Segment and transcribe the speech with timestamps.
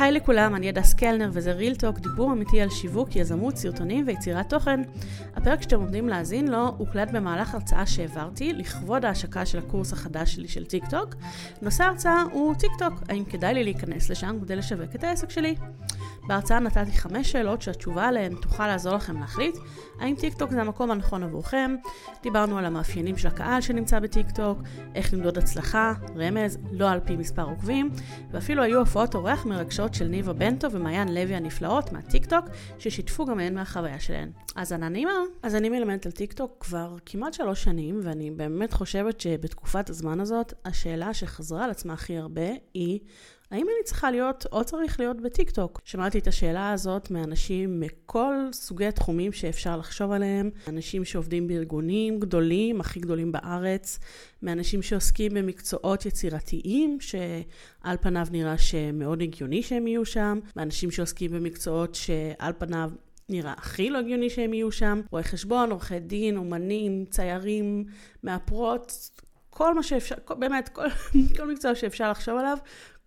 [0.00, 4.50] היי לכולם, אני הדס קלנר וזה Real Talk, דיבור אמיתי על שיווק, יזמות, סרטונים ויצירת
[4.50, 4.80] תוכן.
[5.36, 10.48] הפרק שאתם עומדים להאזין לו הוקלט במהלך הרצאה שהעברתי לכבוד ההשקה של הקורס החדש שלי
[10.48, 11.14] של טיק טוק.
[11.62, 15.54] נושא ההרצאה הוא טיק טוק, האם כדאי לי להיכנס לשם כדי לשווק את העסק שלי?
[16.30, 19.56] בהרצאה נתתי חמש שאלות שהתשובה עליהן תוכל לעזור לכם להחליט
[20.00, 21.76] האם טיק טוק זה המקום הנכון עבורכם.
[22.22, 24.58] דיברנו על המאפיינים של הקהל שנמצא בטיק טוק,
[24.94, 27.90] איך למדוד הצלחה, רמז, לא על פי מספר עוקבים,
[28.30, 32.44] ואפילו היו הופעות אורח מרגשות של ניבה בנטו ומעיין לוי הנפלאות מהטיק טוק,
[32.78, 34.30] ששיתפו גם הן מהחוויה שלהן.
[34.56, 35.12] אז האזנה נעימה.
[35.42, 40.20] אז אני מלמדת על טיק טוק כבר כמעט שלוש שנים, ואני באמת חושבת שבתקופת הזמן
[40.20, 43.00] הזאת, השאלה שחזרה על עצמה הכי הרבה היא
[43.50, 45.80] האם אני צריכה להיות או צריך להיות בטיק טוק?
[45.84, 52.80] שמעתי את השאלה הזאת מאנשים מכל סוגי תחומים שאפשר לחשוב עליהם, אנשים שעובדים בארגונים גדולים,
[52.80, 53.98] הכי גדולים בארץ,
[54.42, 61.94] מאנשים שעוסקים במקצועות יצירתיים, שעל פניו נראה שמאוד הגיוני שהם יהיו שם, מאנשים שעוסקים במקצועות
[61.94, 62.90] שעל פניו
[63.28, 67.84] נראה הכי לא הגיוני שהם יהיו שם, רואי חשבון, עורכי דין, אומנים, ציירים,
[68.24, 69.10] מאפרות,
[69.50, 70.86] כל מה שאפשר, באמת, כל,
[71.36, 72.58] כל מקצוע שאפשר לחשוב עליו,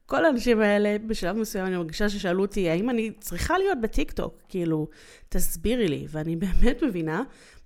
[0.06, 4.36] כל האנשים האלה, בשלב מסוים אני מרגישה ששאלו אותי, האם אני צריכה להיות בטיקטוק?
[4.50, 4.88] כאילו,
[5.30, 6.06] תסבירי לי.
[6.10, 7.24] ואני באמת מבינה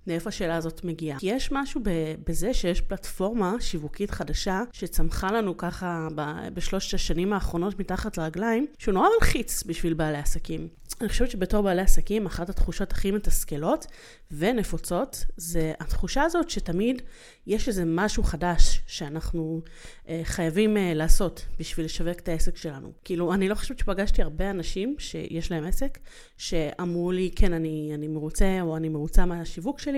[0.08, 1.18] מאיפה השאלה הזאת מגיעה.
[1.18, 1.80] כי יש משהו
[2.26, 6.08] בזה שיש פלטפורמה שיווקית חדשה, שצמחה לנו ככה
[6.54, 10.68] בשלושת השנים האחרונות מתחת לרגליים, שהוא נורא מלחיץ בשביל בעלי עסקים.
[11.00, 13.86] אני חושבת שבתור בעלי עסקים, אחת התחושות הכי מתסכלות
[14.30, 17.02] ונפוצות, זה התחושה הזאת שתמיד
[17.46, 19.60] יש איזה משהו חדש שאנחנו
[20.08, 22.92] אה, חייבים אה, לעשות בשביל לשווק את העסק שלנו.
[23.04, 25.98] כאילו, אני לא חושבת שפגשתי הרבה אנשים שיש להם עסק,
[26.36, 29.97] שאמרו לי, כן, אני, אני מרוצה או אני מרוצה מהשיווק שלי,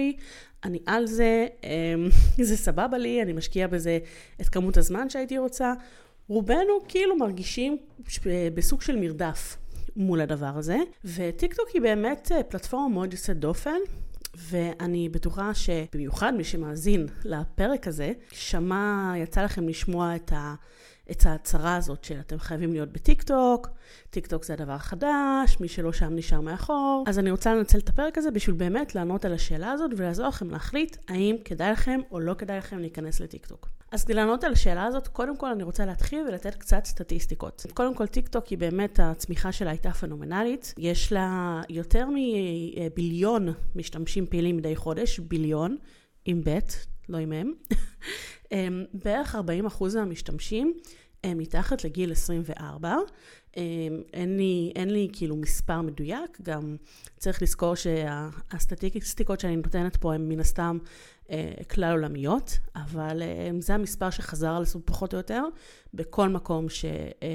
[0.65, 1.95] אני על זה, אה,
[2.49, 3.99] זה סבבה לי, אני משקיעה בזה
[4.41, 5.73] את כמות הזמן שהייתי רוצה.
[6.29, 7.77] רובנו כאילו מרגישים
[8.55, 9.57] בסוג של מרדף.
[9.97, 10.77] מול הדבר הזה.
[11.05, 13.79] וטיקטוק היא באמת אה, פלטפורמה מאוד יוצאת דופן.
[14.37, 20.55] ואני בטוחה שבמיוחד מי שמאזין לפרק הזה, שמע, יצא לכם לשמוע את, ה,
[21.11, 23.69] את ההצהרה הזאת של אתם חייבים להיות בטיקטוק,
[24.11, 27.05] טיקטוק זה הדבר החדש, מי שלא שם נשאר מאחור.
[27.07, 30.51] אז אני רוצה לנצל את הפרק הזה בשביל באמת לענות על השאלה הזאת ולעזור לכם
[30.51, 33.69] להחליט האם כדאי לכם או לא כדאי לכם להיכנס לטיקטוק.
[33.93, 37.67] אז כדי לענות על השאלה הזאת, קודם כל אני רוצה להתחיל ולתת קצת סטטיסטיקות.
[37.75, 40.75] קודם כל, טיק טוק היא באמת, הצמיחה שלה הייתה פנומנלית.
[40.79, 45.77] יש לה יותר מביליון משתמשים פעילים מדי חודש, ביליון,
[46.25, 46.59] עם ב',
[47.09, 47.55] לא עם מ'.
[48.53, 49.37] אמ, בערך
[49.69, 50.73] 40% מהמשתמשים הם
[51.27, 52.97] מתחת לגיל 24.
[53.57, 53.63] אמ,
[54.13, 56.77] אין לי, אין לי כאילו מספר מדויק, גם
[57.19, 60.85] צריך לזכור שהסטטיסטיקות שאני נותנת פה הן מן הסתם אה,
[61.71, 65.43] כלל עולמיות, אבל אה, זה המספר שחזר על עצמו פחות או יותר
[65.95, 66.85] בכל מקום ש,
[67.23, 67.29] אה,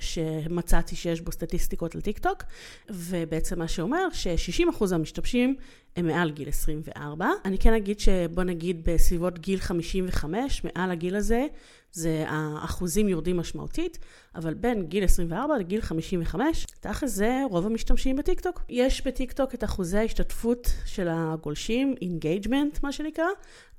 [0.00, 2.42] שמצאתי שיש בו סטטיסטיקות על טיק טוק,
[2.90, 5.56] ובעצם מה שאומר ש-60% מהמשתמשים
[5.96, 7.28] הם מעל גיל 24.
[7.44, 11.46] אני כן אגיד שבוא נגיד בסביבות גיל 55, מעל הגיל הזה,
[11.92, 13.98] זה האחוזים יורדים משמעותית,
[14.34, 18.62] אבל בין גיל 24 לגיל 55, תכף זה רוב המשתמשים בטיקטוק.
[18.68, 23.23] יש בטיקטוק את אחוזי ההשתתפות של הגולשים, engagement מה שנקרא,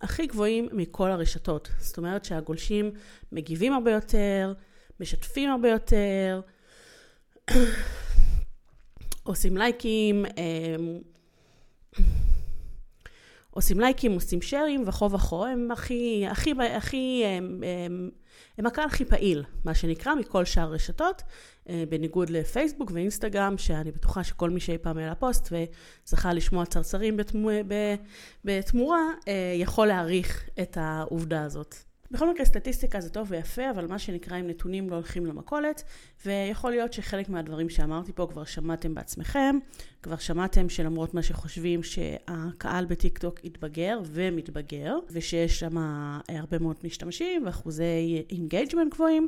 [0.01, 1.69] הכי גבוהים מכל הרשתות.
[1.79, 2.91] זאת אומרת שהגולשים
[3.31, 4.53] מגיבים הרבה יותר,
[4.99, 6.41] משתפים הרבה יותר,
[9.23, 10.99] עושים לייקים, אמ,
[13.49, 18.09] עושים לייקים, עושים שרים וכו וכו, הם הכי, הכי, הכי, הם, הם,
[18.57, 21.21] הם הקהל הכי פעיל, מה שנקרא, מכל שאר הרשתות,
[21.89, 25.53] בניגוד לפייסבוק ואינסטגרם, שאני בטוחה שכל מי שאי פעם העלה פוסט
[26.05, 27.17] וזכה לשמוע צרצרים
[28.45, 31.84] בתמורה, אה, יכול להעריך את העובדה הזאת.
[32.11, 35.83] בכל מקרה סטטיסטיקה זה טוב ויפה, אבל מה שנקרא עם נתונים לא הולכים למכולת,
[36.25, 39.57] ויכול להיות שחלק מהדברים שאמרתי פה כבר שמעתם בעצמכם,
[40.03, 45.77] כבר שמעתם שלמרות מה שחושבים שהקהל בטיקטוק התבגר ומתבגר, ושיש שם
[46.29, 49.27] הרבה מאוד משתמשים ואחוזי engagement גבוהים,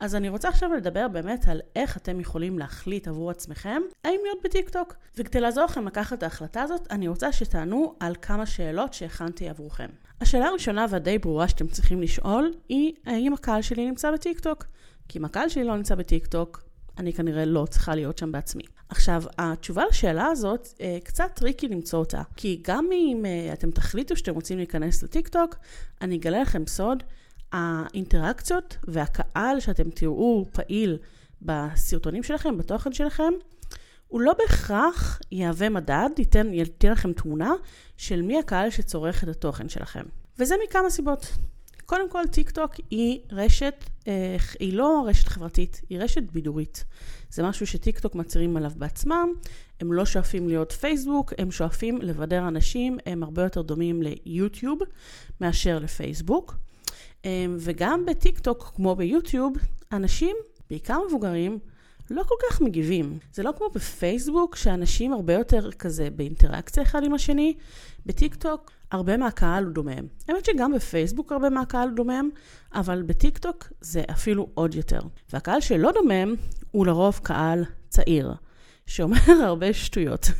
[0.00, 4.38] אז אני רוצה עכשיו לדבר באמת על איך אתם יכולים להחליט עבור עצמכם האם להיות
[4.44, 4.94] בטיקטוק.
[5.16, 9.88] וכדי לעזור לכם לקחת את ההחלטה הזאת, אני רוצה שתענו על כמה שאלות שהכנתי עבורכם.
[10.20, 14.64] השאלה הראשונה והדי ברורה שאתם צריכים לשאול היא האם הקהל שלי נמצא בטיקטוק?
[15.08, 16.62] כי אם הקהל שלי לא נמצא בטיקטוק,
[16.98, 18.62] אני כנראה לא צריכה להיות שם בעצמי.
[18.88, 22.22] עכשיו, התשובה לשאלה הזאת, אה, קצת tricky למצוא אותה.
[22.36, 25.56] כי גם אם אה, אתם תחליטו שאתם רוצים להיכנס לטיקטוק,
[26.00, 27.02] אני אגלה לכם סוד,
[27.52, 30.98] האינטראקציות והקהל שאתם תראו פעיל
[31.42, 33.32] בסרטונים שלכם, בתוכן שלכם,
[34.08, 37.52] הוא לא בהכרח יהווה מדד, ייתן, ייתן לכם תמונה
[37.96, 40.02] של מי הקהל שצורך את התוכן שלכם.
[40.38, 41.32] וזה מכמה סיבות.
[41.86, 46.84] קודם כל, טיק טוק היא רשת, אה, היא לא רשת חברתית, היא רשת בידורית.
[47.30, 49.28] זה משהו שטיק טוק מצהירים עליו בעצמם,
[49.80, 54.78] הם לא שואפים להיות פייסבוק, הם שואפים לבדר אנשים, הם הרבה יותר דומים ליוטיוב
[55.40, 56.54] מאשר לפייסבוק.
[57.24, 59.52] אה, וגם בטיק טוק, כמו ביוטיוב,
[59.92, 60.36] אנשים,
[60.70, 61.58] בעיקר מבוגרים,
[62.10, 63.18] לא כל כך מגיבים.
[63.32, 67.54] זה לא כמו בפייסבוק, שאנשים הרבה יותר כזה באינטראקציה אחד עם השני.
[68.06, 70.06] בטיק טוק, הרבה מהקהל הוא דומם.
[70.28, 72.30] האמת שגם בפייסבוק הרבה מהקהל דומם,
[72.74, 75.00] אבל בטיק טוק זה אפילו עוד יותר.
[75.32, 76.34] והקהל שלא דומם
[76.70, 78.34] הוא לרוב קהל צעיר.
[78.88, 80.30] שאומר הרבה שטויות.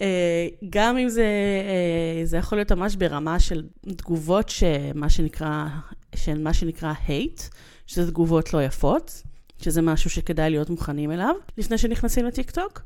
[0.00, 1.26] אה, גם אם זה,
[1.68, 3.66] אה, זה יכול להיות ממש ברמה של
[3.96, 5.66] תגובות שמה שנקרא,
[6.14, 7.42] של מה שנקרא hate,
[7.86, 9.22] שזה תגובות לא יפות,
[9.62, 12.82] שזה משהו שכדאי להיות מוכנים אליו לפני שנכנסים לטיקטוק.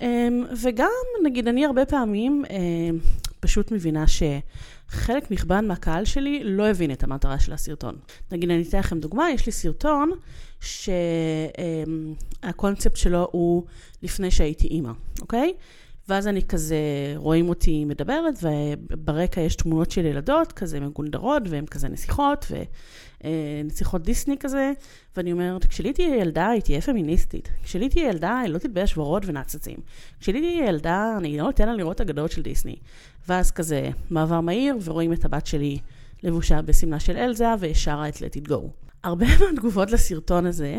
[0.00, 0.90] אמ, וגם,
[1.24, 2.98] נגיד, אני הרבה פעמים אמ,
[3.40, 7.96] פשוט מבינה שחלק נכבד מהקהל שלי לא הבין את המטרה של הסרטון.
[8.32, 10.10] נגיד, אני אתן לכם דוגמה, יש לי סרטון
[12.40, 13.64] שהקונספט שלו הוא
[14.02, 15.52] לפני שהייתי אימא, אוקיי?
[16.08, 16.76] ואז אני כזה,
[17.16, 22.46] רואים אותי מדברת, וברקע יש תמונות של ילדות, כזה מגונדרות, והן כזה נסיכות,
[23.24, 24.72] ונסיכות דיסני כזה,
[25.16, 27.48] ואני אומרת, כשלי תהיה ילדה, היא תהיה פמיניסטית.
[27.62, 29.76] כשלי תהיה ילדה, היא לא תתבייש ורוד ונאצצים.
[30.20, 32.76] כשלי תהיה ילדה, אני לא אתן לה לראות אגדות של דיסני.
[33.28, 35.78] ואז כזה, מעבר מהיר, ורואים את הבת שלי
[36.22, 38.60] לבושה בשמלה של אלזה, ושרה את Let it go.
[39.04, 40.78] הרבה מהתגובות לסרטון הזה,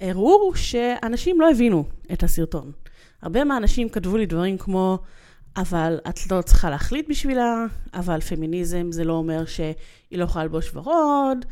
[0.00, 2.72] הראו שאנשים לא הבינו את הסרטון.
[3.22, 4.98] הרבה מהאנשים כתבו לי דברים כמו,
[5.56, 7.64] אבל את לא צריכה להחליט בשבילה,
[7.94, 9.74] אבל פמיניזם זה לא אומר שהיא
[10.12, 11.44] לא יכולה ללבוש ורוד,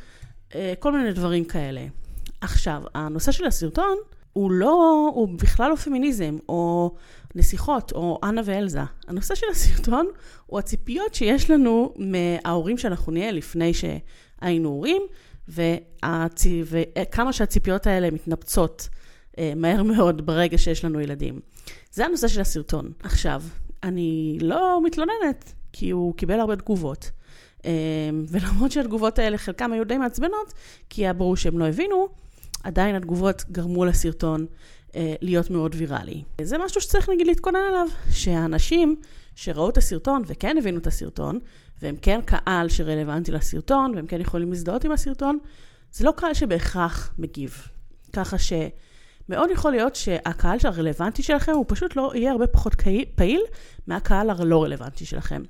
[0.54, 1.86] אה, כל מיני דברים כאלה.
[2.40, 3.96] עכשיו, הנושא של הסרטון
[4.32, 6.94] הוא לא, הוא בכלל לא פמיניזם, או
[7.34, 8.80] נסיכות, או אנה ואלזה.
[9.08, 10.06] הנושא של הסרטון
[10.46, 15.02] הוא הציפיות שיש לנו מההורים שאנחנו נהיה לפני שהיינו הורים,
[15.48, 16.46] והצ...
[16.64, 18.88] וכמה שהציפיות האלה מתנפצות
[19.38, 21.40] אה, מהר מאוד ברגע שיש לנו ילדים.
[21.90, 22.92] זה הנושא של הסרטון.
[23.02, 23.42] עכשיו,
[23.84, 27.10] אני לא מתלוננת, כי הוא קיבל הרבה תגובות.
[27.64, 27.70] אה,
[28.28, 30.52] ולמרות שהתגובות האלה, חלקם היו די מעצבנות,
[30.90, 32.08] כי היה ברור שהם לא הבינו,
[32.62, 34.46] עדיין התגובות גרמו לסרטון
[34.96, 36.22] אה, להיות מאוד ויראלי.
[36.42, 38.96] זה משהו שצריך נגיד להתכונן עליו, שהאנשים
[39.34, 41.38] שראו את הסרטון וכן הבינו את הסרטון,
[41.82, 45.38] והם כן קהל שרלוונטי לסרטון, והם כן יכולים להזדהות עם הסרטון,
[45.92, 47.68] זה לא קהל שבהכרח מגיב.
[48.12, 48.52] ככה ש...
[49.28, 52.74] מאוד יכול להיות שהקהל הרלוונטי שלכם הוא פשוט לא יהיה הרבה פחות
[53.14, 53.40] פעיל
[53.86, 55.42] מהקהל הלא רלוונטי שלכם.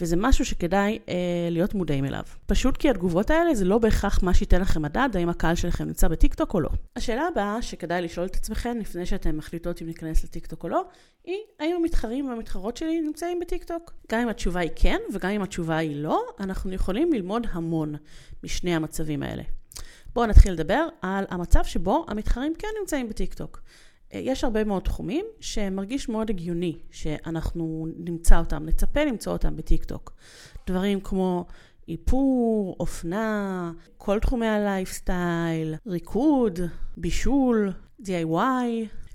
[0.00, 1.14] וזה משהו שכדאי אה,
[1.50, 2.22] להיות מודעים אליו.
[2.46, 6.08] פשוט כי התגובות האלה זה לא בהכרח מה שייתן לכם מדד, האם הקהל שלכם נמצא
[6.08, 6.68] בטיקטוק או לא.
[6.96, 10.84] השאלה הבאה שכדאי לשאול את עצמכם לפני שאתם מחליטות אם להיכנס לטיקטוק או לא,
[11.24, 13.92] היא האם המתחרים והמתחרות שלי נמצאים בטיקטוק?
[14.12, 17.94] גם אם התשובה היא כן וגם אם התשובה היא לא, אנחנו יכולים ללמוד המון
[18.44, 19.42] משני המצבים האלה.
[20.14, 23.60] בואו נתחיל לדבר על המצב שבו המתחרים כן נמצאים בטיקטוק.
[24.14, 30.12] אה, יש הרבה מאוד תחומים שמרגיש מאוד הגיוני שאנחנו נמצא אותם, נצפה למצוא אותם בטיקטוק.
[30.66, 31.44] דברים כמו
[31.88, 36.58] איפור, אופנה, כל תחומי הלייפסטייל, ריקוד,
[36.96, 37.72] בישול,
[38.02, 38.38] DIY,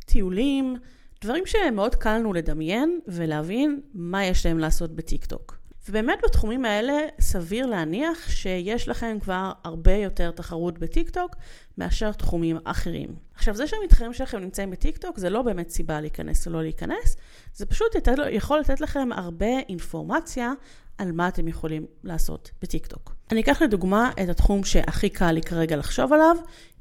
[0.05, 0.75] טיולים,
[1.21, 5.64] דברים שמאוד קל לנו לדמיין ולהבין מה יש להם לעשות בטיקטוק.
[5.89, 11.35] ובאמת בתחומים האלה סביר להניח שיש לכם כבר הרבה יותר תחרות בטיקטוק
[11.77, 13.15] מאשר תחומים אחרים.
[13.35, 17.17] עכשיו זה שהמתחרים שלכם נמצאים בטיקטוק זה לא באמת סיבה להיכנס או לא להיכנס,
[17.53, 20.53] זה פשוט יותר, יכול לתת לכם הרבה אינפורמציה
[20.97, 23.15] על מה אתם יכולים לעשות בטיקטוק.
[23.31, 26.35] אני אקח לדוגמה את התחום שהכי קל לי כרגע לחשוב עליו,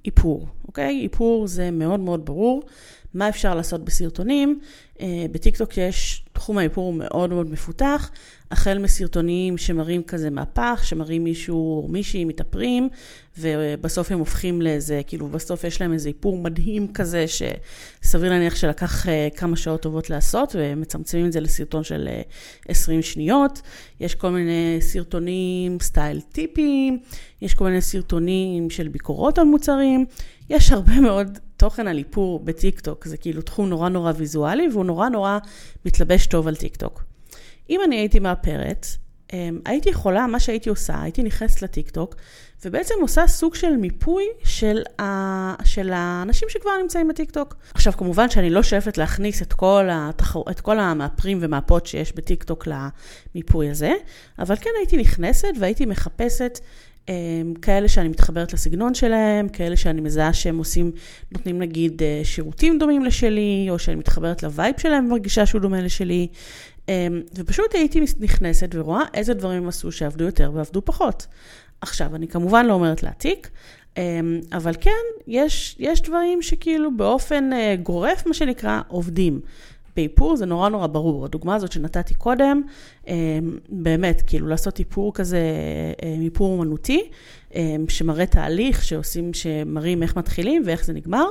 [0.05, 1.01] איפור, אוקיי?
[1.03, 2.63] איפור זה מאוד מאוד ברור.
[3.15, 4.61] מה אפשר לעשות בסרטונים?
[5.01, 8.11] אה, בטיקטוק יש, תחום האיפור מאוד מאוד מפותח,
[8.51, 12.89] החל מסרטונים שמראים כזה מהפך, שמראים מישהו או מישהי מתאפרים,
[13.39, 19.09] ובסוף הם הופכים לאיזה, כאילו בסוף יש להם איזה איפור מדהים כזה, שסביר להניח שלקח
[19.09, 22.09] אה, כמה שעות טובות לעשות, ומצמצמים את זה לסרטון של
[22.69, 23.61] 20 אה, שניות.
[24.01, 26.99] יש כל מיני סרטונים style טיפים,
[27.43, 30.07] יש כל מיני סרטונים של ביקורות על מוצרים,
[30.51, 35.09] יש הרבה מאוד תוכן על איפור בטיקטוק, זה כאילו תחום נורא נורא ויזואלי, והוא נורא
[35.09, 35.39] נורא
[35.87, 37.05] מתלבש טוב על טיקטוק.
[37.71, 38.87] אם אני הייתי מאפרת,
[39.33, 42.15] אמ, הייתי יכולה, מה שהייתי עושה, הייתי נכנסת לטיקטוק,
[42.65, 45.65] ובעצם עושה סוג של מיפוי של, ה...
[45.65, 47.55] של האנשים שכבר נמצאים בטיקטוק.
[47.75, 50.41] עכשיו, כמובן שאני לא שואפת להכניס את כל, התחר...
[50.51, 53.93] את כל המאפרים ומאפרות שיש בטיקטוק למיפוי הזה,
[54.39, 56.59] אבל כן הייתי נכנסת והייתי מחפשת
[57.63, 60.93] כאלה שאני מתחברת לסגנון שלהם, כאלה שאני מזהה שהם עושים,
[61.33, 65.81] נותנים נגיד אה, שירותים דומים לשלי, או שאני מתחברת ל vibe שלהם ומרגישה שהוא דומה
[65.81, 66.29] לשלי.
[66.89, 71.27] אמ, ופשוט הייתי נכנסת ורואה איזה דברים הם עשו שעבדו יותר ועבדו פחות.
[71.81, 73.51] עכשיו, אני כמובן לא אומרת להעתיק,
[73.97, 74.91] אמ, אבל כן,
[75.27, 79.41] יש, יש דברים שכאילו באופן אה, גורף, מה שנקרא, עובדים.
[79.97, 81.25] באיפור זה נורא נורא ברור.
[81.25, 82.63] הדוגמה הזאת שנתתי קודם,
[83.07, 85.41] אמ, באמת, כאילו לעשות איפור כזה,
[86.03, 87.11] אה, איפור אומנותי,
[87.55, 91.25] אמ, שמראה תהליך שעושים, שמראים איך מתחילים ואיך זה נגמר.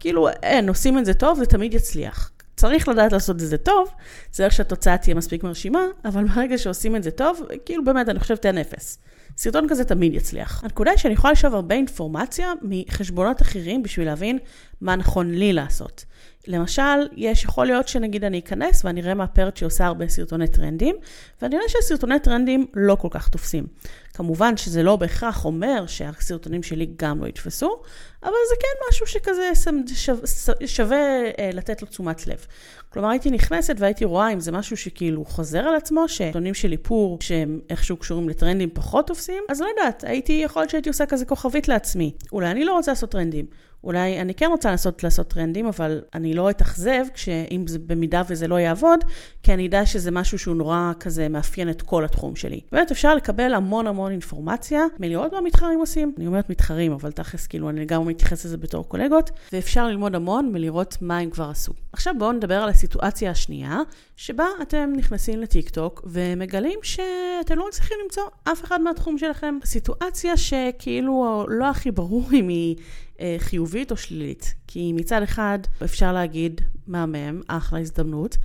[0.00, 2.30] כאילו, אין, עושים את זה טוב, זה תמיד יצליח.
[2.56, 3.88] צריך לדעת לעשות את זה טוב,
[4.30, 8.46] צריך שהתוצאה תהיה מספיק מרשימה, אבל ברגע שעושים את זה טוב, כאילו באמת, אני חושבת
[8.46, 8.98] אין אפס.
[9.36, 10.64] סרטון כזה תמיד יצליח.
[10.64, 14.38] הנקודה היא שאני יכולה לשאוב הרבה אינפורמציה מחשבונות אחרים בשביל להבין
[14.80, 16.04] מה נכון לי לעשות.
[16.46, 20.96] למשל, יש, יכול להיות שנגיד אני אכנס ואני אראה מהפרט שעושה הרבה סרטוני טרנדים,
[21.42, 23.66] ואני אראה שהסרטוני טרנדים לא כל כך תופסים.
[24.14, 27.76] כמובן שזה לא בהכרח אומר שהסרטונים שלי גם לא יתפסו,
[28.22, 29.50] אבל זה כן משהו שכזה
[29.94, 30.26] שווה,
[30.66, 32.46] שווה אה, לתת לו תשומת לב.
[32.88, 37.18] כלומר, הייתי נכנסת והייתי רואה אם זה משהו שכאילו חוזר על עצמו, שסרטונים של איפור
[37.20, 41.24] שהם איכשהו קשורים לטרנדים פחות תופסים, אז לא יודעת, הייתי, יכול להיות שהייתי עושה כזה
[41.24, 42.12] כוכבית לעצמי.
[42.32, 43.46] אולי אני לא רוצה לעשות טרנדים.
[43.84, 47.04] אולי אני כן רוצה לנסות לעשות טרנדים, אבל אני לא אתאכזב
[47.50, 49.04] אם זה במידה וזה לא יעבוד,
[49.42, 52.60] כי אני אדע שזה משהו שהוא נורא כזה מאפיין את כל התחום שלי.
[52.72, 56.14] באמת אפשר לקבל המון המון אינפורמציה מלראות מה מתחרים עושים.
[56.18, 60.52] אני אומרת מתחרים, אבל תכלס כאילו אני גם מתייחס לזה בתור קולגות, ואפשר ללמוד המון
[60.52, 61.72] מלראות מה הם כבר עשו.
[61.92, 63.78] עכשיו בואו נדבר על הסיטואציה השנייה,
[64.16, 69.58] שבה אתם נכנסים לטיקטוק ומגלים שאתם לא מצליחים למצוא אף אחד מהתחום שלכם.
[69.64, 72.76] סיטואציה שכאילו לא הכי ברור אם היא...
[73.20, 74.54] אה, חיובית או שלילית.
[74.66, 78.36] כי מצד אחד אפשר להגיד, מהמם, אחלה הזדמנות.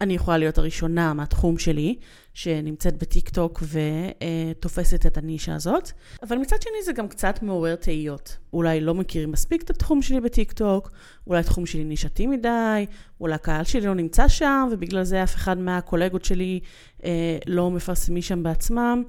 [0.00, 1.96] אני יכולה להיות הראשונה מהתחום שלי,
[2.34, 5.90] שנמצאת בטיק טוק ותופסת את הנישה הזאת,
[6.22, 8.36] אבל מצד שני זה גם קצת מעורר תהיות.
[8.52, 10.90] אולי לא מכירים מספיק את התחום שלי בטיק טוק,
[11.26, 12.86] אולי התחום שלי נישתי מדי,
[13.20, 16.60] אולי הקהל שלי לא נמצא שם, ובגלל זה אף אחד מהקולגות שלי
[17.04, 19.02] אה, לא מפרסמים שם בעצמם.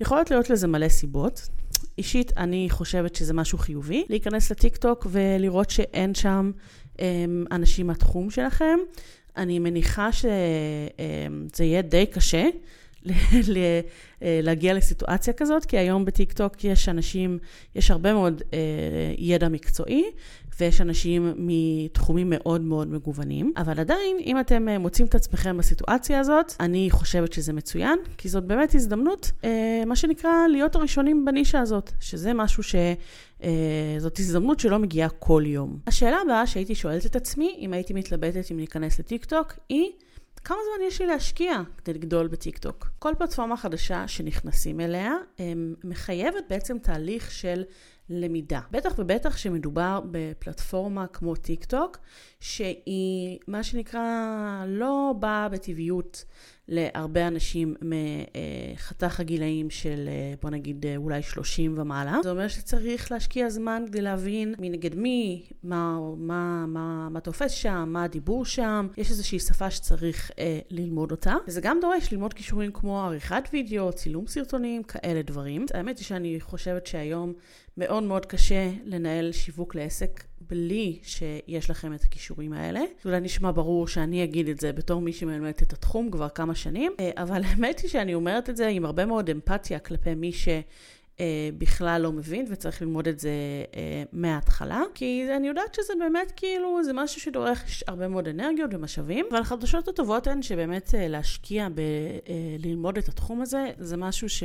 [0.00, 1.48] יכולות להיות לזה מלא סיבות.
[1.98, 6.50] אישית, אני חושבת שזה משהו חיובי, להיכנס לטיקטוק ולראות שאין שם
[7.00, 8.78] אמ, אנשים מהתחום שלכם.
[9.36, 10.28] אני מניחה שזה
[11.28, 12.48] אמ, יהיה די קשה.
[14.22, 17.38] אה, להגיע לסיטואציה כזאת, כי היום בטיקטוק יש אנשים,
[17.74, 18.58] יש הרבה מאוד אה,
[19.18, 20.04] ידע מקצועי,
[20.60, 26.20] ויש אנשים מתחומים מאוד מאוד מגוונים, אבל עדיין, אם אתם אה, מוצאים את עצמכם בסיטואציה
[26.20, 31.60] הזאת, אני חושבת שזה מצוין, כי זאת באמת הזדמנות, אה, מה שנקרא, להיות הראשונים בנישה
[31.60, 32.74] הזאת, שזה משהו ש...
[33.42, 33.50] אה,
[33.98, 35.78] זאת הזדמנות שלא מגיעה כל יום.
[35.86, 39.90] השאלה הבאה שהייתי שואלת את עצמי, אם הייתי מתלבטת אם להיכנס לטיקטוק, היא...
[40.44, 42.88] כמה זמן יש לי להשקיע כדי לגדול בטיקטוק?
[42.98, 45.14] כל פלטפורמה חדשה שנכנסים אליה
[45.84, 47.62] מחייבת בעצם תהליך של
[48.12, 48.60] למידה.
[48.70, 51.98] בטח ובטח שמדובר בפלטפורמה כמו טיק טוק,
[52.40, 54.02] שהיא מה שנקרא
[54.66, 56.24] לא באה בטבעיות
[56.68, 60.08] להרבה אנשים מחתך הגילאים של
[60.42, 62.18] בוא נגיד אולי 30 ומעלה.
[62.22, 67.50] זה אומר שצריך להשקיע זמן כדי להבין מי נגד מי, מה, מה, מה, מה תופס
[67.50, 68.88] שם, מה הדיבור שם.
[68.96, 71.34] יש איזושהי שפה שצריך אה, ללמוד אותה.
[71.46, 75.66] וזה גם דורש ללמוד כישורים כמו עריכת וידאו, צילום סרטונים, כאלה דברים.
[75.74, 77.32] האמת היא שאני חושבת שהיום
[77.76, 82.80] מאוד מאוד קשה לנהל שיווק לעסק בלי שיש לכם את הכישורים האלה.
[82.80, 86.54] זה אולי נשמע ברור שאני אגיד את זה בתור מי שמלמדת את התחום כבר כמה
[86.54, 90.32] שנים, אה, אבל האמת היא שאני אומרת את זה עם הרבה מאוד אמפתיה כלפי מי
[90.32, 90.48] ש...
[91.12, 91.20] Uh,
[91.58, 93.30] בכלל לא מבין וצריך ללמוד את זה
[93.72, 93.76] uh,
[94.12, 99.40] מההתחלה, כי אני יודעת שזה באמת כאילו, זה משהו שדורך הרבה מאוד אנרגיות ומשאבים, אבל
[99.40, 101.68] החדשות הטובות הן שבאמת uh, להשקיע
[102.58, 104.42] בללמוד את התחום הזה, זה משהו ש...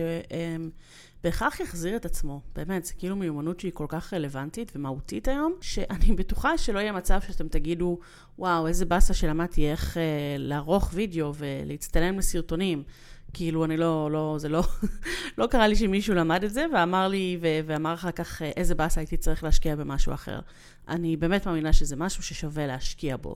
[1.28, 2.42] בהכרח יחזיר את עצמו.
[2.56, 7.22] באמת, זה כאילו מיומנות שהיא כל כך רלוונטית ומהותית היום, שאני בטוחה שלא יהיה מצב
[7.22, 8.00] שאתם תגידו,
[8.40, 10.02] וואו, איזה באסה שלמדתי איך אה,
[10.38, 12.84] לערוך וידאו ולהצטלם לסרטונים.
[13.34, 14.64] כאילו, אני לא, לא, זה לא,
[15.38, 18.76] לא קרה לי שמישהו למד את זה ואמר לי, ו- ואמר אחר כך אה, איזה
[18.76, 20.40] באסה הייתי צריך להשקיע במשהו אחר.
[20.88, 23.36] אני באמת מאמינה שזה משהו ששווה להשקיע בו.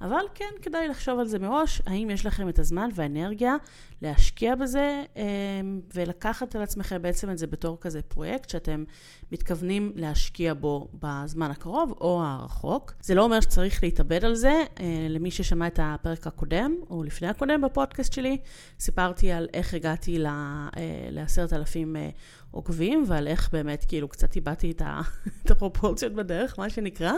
[0.00, 3.56] אבל כן, כדאי לחשוב על זה מראש, האם יש לכם את הזמן והאנרגיה
[4.02, 8.84] להשקיע בזה אמ, ולקחת על עצמכם בעצם את זה בתור כזה פרויקט שאתם
[9.32, 12.92] מתכוונים להשקיע בו בזמן הקרוב או הרחוק.
[13.00, 14.62] זה לא אומר שצריך להתאבד על זה.
[14.80, 18.38] אה, למי ששמע את הפרק הקודם, או לפני הקודם בפודקאסט שלי,
[18.80, 20.68] סיפרתי על איך הגעתי אה,
[21.10, 22.08] לעשרת אלפים אה,
[22.50, 24.82] עוקבים, ועל איך באמת כאילו קצת איבדתי את,
[25.44, 27.12] את הפרופורציות בדרך, מה שנקרא.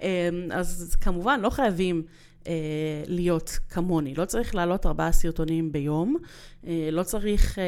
[0.00, 0.06] אמ,
[0.52, 2.02] אז כמובן לא חייבים
[2.46, 2.52] אה,
[3.06, 4.14] להיות כמוני.
[4.14, 6.16] לא צריך להעלות ארבעה סרטונים ביום,
[6.92, 7.58] לא צריך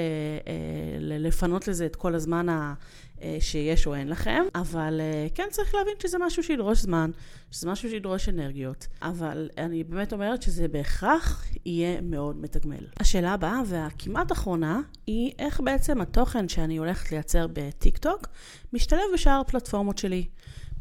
[1.01, 2.75] לפנות לזה את כל הזמן ה...
[3.23, 7.11] אה, שיש או אין לכם, אבל אה, כן צריך להבין שזה משהו שידרוש זמן,
[7.51, 12.87] שזה משהו שידרוש אנרגיות, אבל אני באמת אומרת שזה בהכרח יהיה מאוד מתגמל.
[13.01, 18.27] השאלה הבאה והכמעט אחרונה היא איך בעצם התוכן שאני הולכת לייצר בטיק טוק
[18.73, 20.27] משתלב בשאר הפלטפורמות שלי.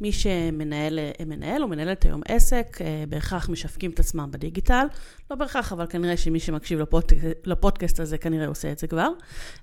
[0.01, 4.86] מי שמנהל מנהל או מנהלת היום עסק, אה, בהכרח משווקים את עצמם בדיגיטל.
[5.32, 7.18] לא בהכרח, אבל כנראה שמי שמקשיב לפודק...
[7.46, 9.10] לפודקאסט הזה כנראה עושה את זה כבר.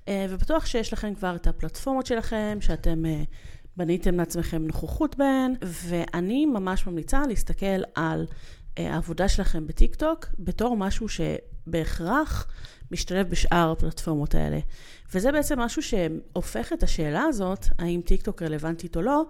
[0.09, 3.23] אה, ובטוח שיש לכם כבר את הפלטפורמות שלכם, שאתם אה,
[3.77, 8.27] בניתם לעצמכם נוכחות בהן, ואני ממש ממליצה להסתכל על
[8.77, 12.47] העבודה שלכם בטיקטוק בתור משהו שבהכרח
[12.91, 14.59] משתלב בשאר הפלטפורמות האלה.
[15.15, 19.25] וזה בעצם משהו שהופך את השאלה הזאת, האם טיקטוק רלוונטית או לא,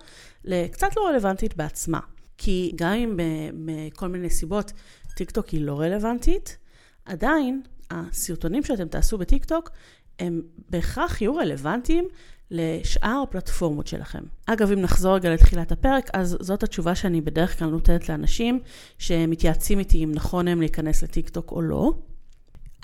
[0.45, 2.01] לקצת לא רלוונטית בעצמה.
[2.39, 3.21] כי גם אם
[3.53, 4.73] מכל מיני סיבות
[5.17, 6.57] טיקטוק היא לא רלוונטית,
[7.05, 9.71] עדיין הסרטונים שאתם תעשו בטיקטוק
[10.19, 12.09] הם בהכרח יהיו רלוונטיים
[12.51, 14.23] לשאר הפלטפורמות שלכם.
[14.47, 18.61] אגב, אם נחזור רגע לתחילת הפרק, אז זאת התשובה שאני בדרך כלל נותנת לאנשים
[18.99, 21.93] שמתייעצים איתי אם נכון הם להיכנס לטיקטוק או לא.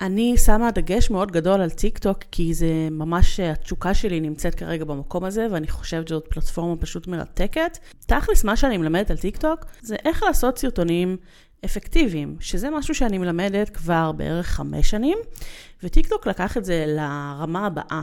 [0.01, 4.85] אני שמה דגש מאוד גדול על טיק טוק, כי זה ממש, התשוקה שלי נמצאת כרגע
[4.85, 7.77] במקום הזה, ואני חושבת שזאת פלטפורמה פשוט מרתקת.
[8.05, 11.17] תכלס, מה שאני מלמדת על טיק טוק, זה איך לעשות סרטונים
[11.65, 15.17] אפקטיביים, שזה משהו שאני מלמדת כבר בערך חמש שנים,
[15.83, 18.01] וטיק טוק לקח את זה לרמה הבאה.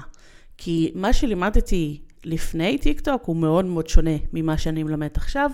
[0.57, 5.51] כי מה שלימדתי לפני טיק טוק הוא מאוד מאוד שונה ממה שאני מלמדת עכשיו,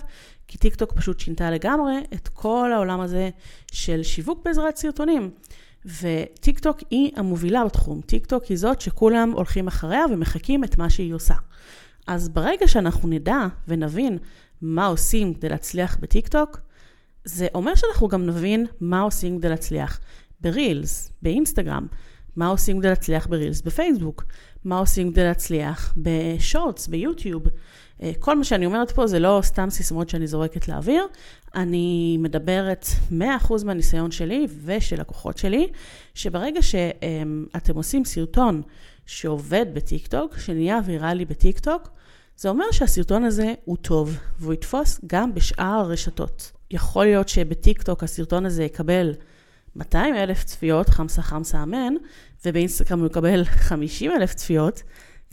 [0.49, 3.31] כי טיק טוק פשוט שינתה לגמרי את כל העולם הזה
[3.73, 5.31] של שיווק בעזרת סרטונים.
[5.87, 8.01] וטיק טוק היא המובילה בתחום.
[8.01, 11.35] טיק טוק היא זאת שכולם הולכים אחריה ומחקים את מה שהיא עושה.
[12.07, 14.19] אז ברגע שאנחנו נדע ונבין
[14.63, 16.61] מה עושים כדי להצליח בטיק טוק,
[17.25, 20.01] זה אומר שאנחנו גם נבין מה עושים כדי להצליח
[20.41, 21.87] ברילס, באינסטגרם,
[22.37, 24.25] מה עושים כדי להצליח ברילס בפייסבוק,
[24.65, 27.43] מה עושים כדי להצליח בשורטס, ביוטיוב.
[28.03, 31.07] אה, כל מה שאני אומרת פה זה לא סתם סיסמאות שאני זורקת לאוויר,
[31.55, 33.15] אני מדברת 100%
[33.65, 35.69] מהניסיון שלי ושל לקוחות שלי,
[36.15, 38.63] שברגע שאתם עושים סרטון
[39.07, 41.89] שעובד בטיקטוק, שנהיה ויראלי בטיקטוק,
[42.37, 46.53] זה אומר שהסרטון הזה הוא טוב, והוא יתפוס גם בשאר הרשתות.
[46.71, 49.15] יכול להיות שבטיקטוק הסרטון הזה יקבל
[49.77, 51.95] 200 אלף צפיות, חמסה חמסה אמן,
[52.45, 54.83] ובאינסטגרם הוא יקבל 50 אלף צפיות.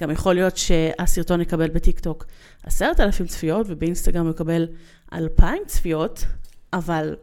[0.04, 2.26] גם יכול להיות שהסרטון יקבל בטיקטוק
[2.64, 4.68] 10,000 צפיות, ובאינסטגרם יקבל
[5.14, 6.26] 2,000 צפיות,
[6.74, 7.16] אבל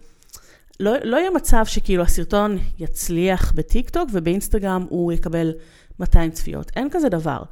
[0.81, 5.53] לא, לא יהיה מצב שכאילו הסרטון יצליח בטיקטוק, ובאינסטגרם הוא יקבל
[5.99, 6.71] 200 צפיות.
[6.77, 7.43] אין כזה דבר.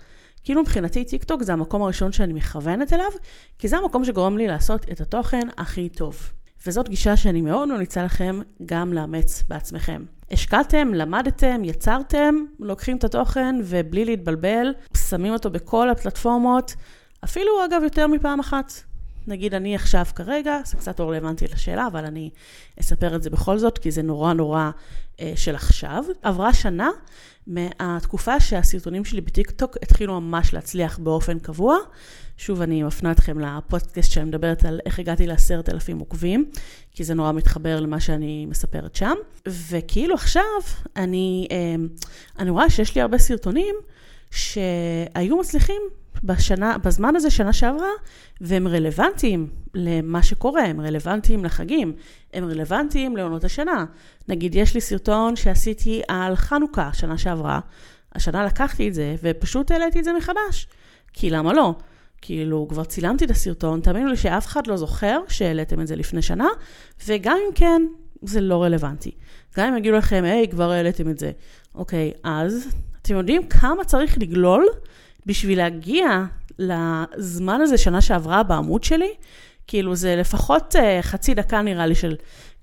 [0.45, 3.11] כאילו מבחינתי טיקטוק זה המקום הראשון שאני מכוונת אליו,
[3.59, 6.33] כי זה המקום שגורם לי לעשות את התוכן הכי טוב.
[6.67, 10.05] וזאת גישה שאני מאוד ממליצה לכם גם לאמץ בעצמכם.
[10.31, 16.75] השקעתם, למדתם, יצרתם, לוקחים את התוכן ובלי להתבלבל, שמים אותו בכל הפלטפורמות,
[17.25, 18.73] אפילו אגב יותר מפעם אחת.
[19.29, 22.31] נגיד אני עכשיו כרגע, זה קצת לא רלוונטי לשאלה, אבל אני
[22.81, 24.71] אספר את זה בכל זאת, כי זה נורא נורא
[25.21, 26.05] אה, של עכשיו.
[26.23, 26.91] עברה שנה
[27.47, 31.77] מהתקופה שהסרטונים שלי בטיקטוק התחילו ממש להצליח באופן קבוע.
[32.37, 36.51] שוב, אני מפנה אתכם לפודקאסט שאני מדברת על איך הגעתי לעשרת אלפים עוקבים,
[36.99, 39.15] כי זה נורא מתחבר למה שאני מספרת שם.
[39.47, 40.43] וכאילו עכשיו,
[40.97, 41.57] אני, אה,
[42.39, 43.75] אני רואה שיש לי הרבה סרטונים
[44.31, 45.83] שהיו מצליחים
[46.25, 47.89] בשנה, בזמן הזה, שנה שעברה,
[48.41, 51.93] והם רלוונטיים למה שקורה, הם רלוונטיים לחגים,
[52.35, 53.85] הם רלוונטיים לעונות השנה.
[54.29, 57.61] נגיד, יש לי סרטון שעשיתי על חנוכה שנה שעברה,
[58.15, 60.67] השנה לקחתי את זה ופשוט העליתי את זה מחדש.
[61.13, 61.75] כי למה לא?
[62.23, 66.23] כאילו, כבר צילמתי את הסרטון, תאמינו לי שאף אחד לא זוכר שהעליתם את זה לפני
[66.23, 66.49] שנה,
[67.07, 67.83] וגם אם כן,
[68.23, 69.11] זה לא רלוונטי.
[69.57, 71.31] גם אם יגידו לכם, היי, כבר העליתם את זה.
[71.75, 72.69] אוקיי, אז
[73.03, 74.67] אתם יודעים כמה צריך לגלול
[75.27, 76.25] בשביל להגיע
[76.59, 79.11] לזמן הזה שנה שעברה בעמוד שלי?
[79.67, 82.17] כאילו, זה לפחות uh, חצי דקה נראה לי של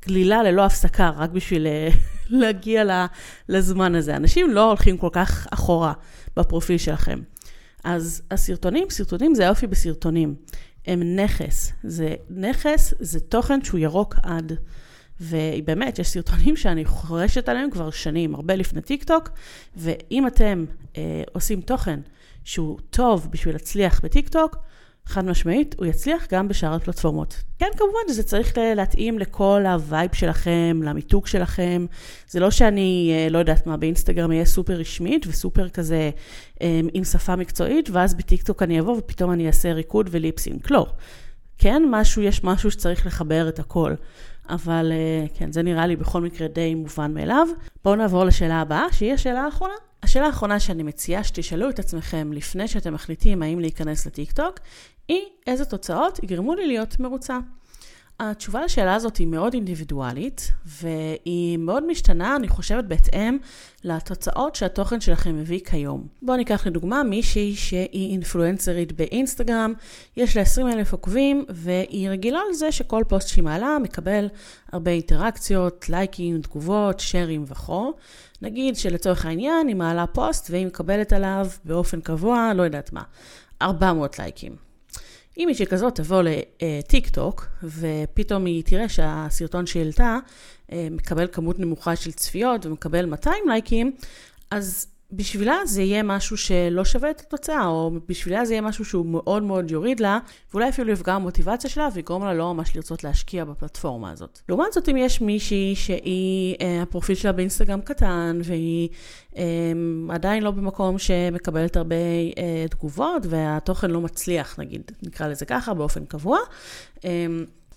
[0.06, 1.96] גלילה ללא הפסקה, רק בשביל uh,
[2.40, 3.06] להגיע
[3.50, 4.16] לזמן הזה.
[4.16, 5.94] אנשים לא הולכים כל כך אחורה
[6.38, 7.20] בפרופיל שלכם.
[7.86, 10.36] אז הסרטונים, סרטונים זה היופי בסרטונים.
[10.88, 11.72] הם נכס.
[11.84, 14.54] זה נכס, זה תוכן שהוא ירוק עד.
[15.22, 19.30] ובאמת, יש סרטונים שאני חורשת עליהם כבר שנים, הרבה לפני טיק טוק,
[19.76, 20.66] ואם אתם
[20.98, 22.00] אה, עושים תוכן
[22.44, 24.56] שהוא טוב בשביל להצליח בטיק טוק,
[25.06, 27.44] חד משמעית, הוא יצליח גם בשאר הפלטפורמות.
[27.60, 31.86] כן, כמובן שזה צריך להתאים לכל ה vibe שלכם, למיתוג שלכם.
[32.30, 36.10] זה לא שאני, אה, לא יודעת מה, באינסטגרם יהיה סופר רשמית וסופר כזה
[36.62, 40.72] אה, עם שפה מקצועית, ואז בטיקטוק אני אבוא ופתאום אני אעשה ריקוד ו lip sync.
[40.72, 40.86] לא.
[41.58, 43.94] כן, משהו, יש משהו שצריך לחבר את הכל.
[44.50, 47.48] אבל אה, כן, זה נראה לי בכל מקרה די מובן מאליו.
[47.84, 49.74] בואו נעבור לשאלה הבאה, שהיא השאלה האחרונה.
[50.04, 54.60] השאלה האחרונה שאני מציעה שתשאלו את עצמכם לפני שאתם מחליטים האם להיכנס לטיקטוק,
[55.08, 57.40] היא איזה תוצאות יגרמו לי להיות מרוצה.
[58.20, 63.38] התשובה לשאלה הזאת היא מאוד אינדיבידואלית, והיא מאוד משתנה, אני חושבת, בהתאם
[63.84, 66.08] לתוצאות שהתוכן שלכם מביא כיום.
[66.22, 69.74] בואו ניקח לדוגמה מישהי שהיא אינפלואנסרית באינסטגרם,
[70.18, 74.28] יש לה 20 אלף עוקבים, והיא רגילה לזה שכל פוסט שהיא מעלה מקבל
[74.72, 77.94] הרבה אינטראקציות, לייקים, תגובות, שרים וכו'.
[78.42, 83.04] נגיד שלצורך העניין היא מעלה פוסט והיא מקבלת עליו באופן קבוע, לא יודעת מה,
[83.62, 84.65] 400 לייקים.
[85.38, 90.18] אם מישהי כזאת תבוא לטיק טוק, ופתאום היא תראה שהסרטון שהיא העלתה
[90.72, 93.92] אה, מקבל כמות נמוכה של צפיות ומקבל 200 לייקים,
[94.52, 99.06] אז בשבילה זה יהיה משהו שלא שווה את התוצאה, או בשבילה זה יהיה משהו שהוא
[99.06, 100.20] מאוד מאוד יוריד לה,
[100.52, 104.40] ואולי אפילו יפגע במוטיבציה שלה ויגרום לה לא ממש לרצות להשקיע בפלטפורמה הזאת.
[104.50, 108.90] לעומת זאת, אם יש מישהי שהיא, אה, הפרופיל שלה באינסטגרם קטן, והיא
[109.38, 109.44] אה,
[110.10, 111.96] עדיין לא במקום שמקבלת הרבה
[112.38, 116.40] אה, תגובות, והתוכן לא מצליח, נגיד, נקרא לזה ככה, באופן קבוע,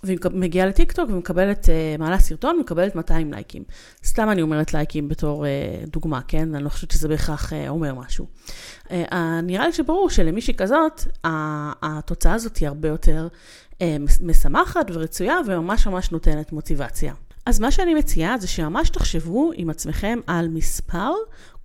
[0.04, 3.62] והיא מגיעה לטיקטוק ומקבלת, אה, מעלה סרטון, ומקבלת 200 לייקים.
[4.04, 5.50] סתם אני אומרת לייקים בתור אה,
[5.86, 6.54] דוגמה, כן?
[6.54, 8.26] אני לא חושבת שזה בהכרח אה, אומר משהו.
[9.42, 11.02] נראה לי שברור שלמישהי כזאת,
[11.82, 13.28] התוצאה הזאת היא הרבה יותר
[14.20, 17.14] משמחת ורצויה, וממש ממש נותנת מוטיבציה.
[17.46, 21.12] אז מה שאני מציעה זה שממש תחשבו עם עצמכם על מספר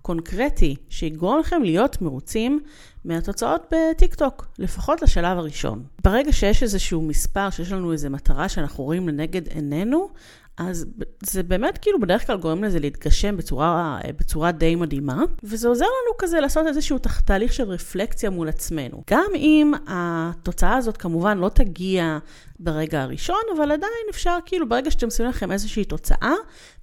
[0.02, 2.60] קונקרטי שיגרום לכם להיות מרוצים
[3.04, 5.82] מהתוצאות בטיקטוק, לפחות לשלב הראשון.
[6.04, 10.08] ברגע שיש איזשהו מספר, שיש לנו איזו מטרה שאנחנו רואים לנגד עינינו,
[10.56, 10.86] אז
[11.22, 16.18] זה באמת כאילו בדרך כלל גורם לזה להתגשם בצורה, בצורה די מדהימה, וזה עוזר לנו
[16.18, 19.02] כזה לעשות איזשהו תהליך של רפלקציה מול עצמנו.
[19.10, 22.18] גם אם התוצאה הזאת כמובן לא תגיע
[22.58, 26.34] ברגע הראשון, אבל עדיין אפשר כאילו ברגע שאתם שמים לכם איזושהי תוצאה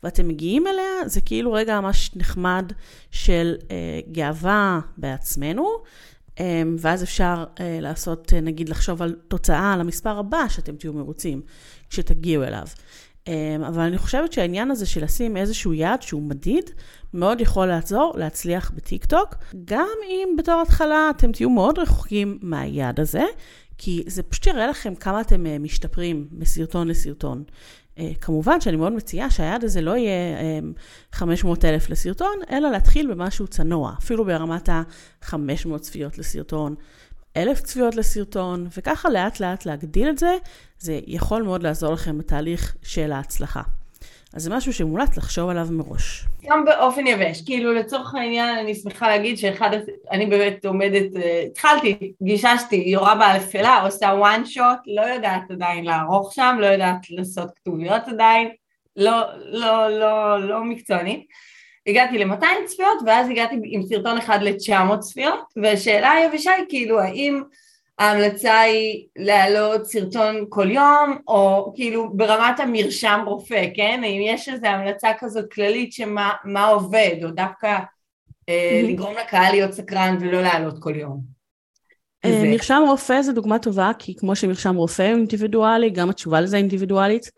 [0.03, 2.71] ואתם מגיעים אליה, זה כאילו רגע ממש נחמד
[3.11, 5.67] של אה, גאווה בעצמנו.
[6.39, 10.93] אה, ואז אפשר אה, לעשות, אה, נגיד, לחשוב על תוצאה, על המספר הבא שאתם תהיו
[10.93, 11.41] מרוצים
[11.89, 12.65] כשתגיעו אליו.
[13.27, 16.69] אמ, אבל אני חושבת שהעניין הזה של לשים איזשהו יעד שהוא מדיד,
[17.13, 22.99] מאוד יכול לעזור להצליח בטיק טוק, גם אם בתור התחלה אתם תהיו מאוד רחוקים מהיעד
[22.99, 23.23] הזה,
[23.77, 27.43] כי זה פשוט יראה לכם כמה אתם אה, משתפרים מסרטון לסרטון.
[27.97, 30.37] אה, כמובן שאני מאוד מציעה שהיעד הזה לא יהיה
[31.11, 36.75] 500 אמ, אלף לסרטון, אלא להתחיל במשהו צנוע, אפילו ברמת ה-500 צפיות לסרטון,
[37.37, 40.35] אלף צפיות לסרטון, וככה לאט לאט להגדיל את זה,
[40.79, 43.61] זה יכול מאוד לעזור לכם בתהליך של ההצלחה.
[44.33, 46.25] אז זה משהו שמומלץ לחשוב עליו מראש.
[46.43, 49.69] גם באופן יבש, כאילו לצורך העניין אני שמחה להגיד שאחד,
[50.11, 56.33] אני באמת עומדת, אה, התחלתי, גיששתי, יורה באפלה, עושה one shot, לא יודעת עדיין לערוך
[56.33, 58.49] שם, לא יודעת לעשות כתוביות עדיין,
[58.95, 61.25] לא, לא, לא, לא מקצוענית.
[61.87, 67.41] הגעתי ל-200 צפיות ואז הגעתי עם סרטון אחד ל-900 צפיות והשאלה היבשה היא כאילו האם
[68.01, 74.01] ההמלצה היא להעלות סרטון כל יום או כאילו ברמת המרשם רופא, כן?
[74.03, 77.77] האם יש איזו המלצה כזאת כללית שמה עובד או דווקא
[78.49, 81.21] אה, לגרום לקהל להיות סקרן ולא להעלות כל יום?
[82.25, 86.57] אה, מרשם רופא זה דוגמה טובה כי כמו שמרשם רופא הוא אינדיבידואלי גם התשובה לזה
[86.57, 87.31] אינדיבידואלית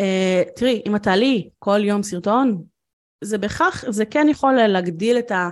[0.00, 2.62] Uh, תראי, אם את תעלי כל יום סרטון,
[3.24, 5.48] זה בהכרח, זה כן יכול להגדיל את, ה,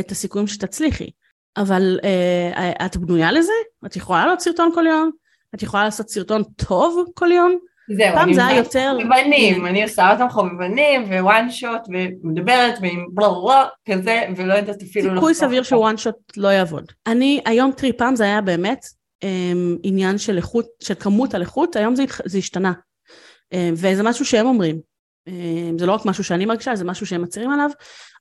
[0.00, 1.10] את הסיכויים שתצליחי.
[1.56, 3.52] אבל אה, את בנויה לזה?
[3.86, 5.10] את יכולה לעלות סרטון כל יום?
[5.54, 7.58] את יכולה לעשות סרטון טוב כל יום?
[7.88, 8.96] זהו, פעם זה היה יותר...
[9.02, 15.14] חובבנים, אני עושה אותם חובבנים ווואן שוט ומדברת ועם בלה כזה ולא יודעת אפילו...
[15.14, 16.92] סיכוי סביר שוואן שוט לא יעבוד.
[17.06, 18.84] אני היום, תראי, פעם זה היה באמת
[19.24, 19.26] um,
[19.82, 22.72] עניין של איכות, של כמות על איכות, היום זה, זה השתנה.
[23.54, 24.93] Um, וזה משהו שהם אומרים.
[25.26, 27.70] um, זה לא רק משהו שאני מרגישה, זה משהו שהם מצהירים עליו.